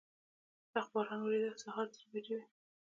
سخت 0.73 0.89
باران 0.93 1.19
ورېده، 1.21 1.49
د 1.53 1.57
سهار 1.63 1.87
درې 1.93 2.05
بجې 2.11 2.35
به 2.39 2.41
وې. 2.41 2.43